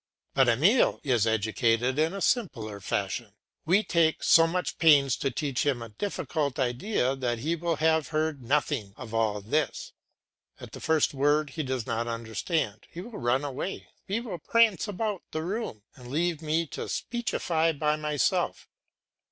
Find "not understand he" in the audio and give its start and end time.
11.85-13.01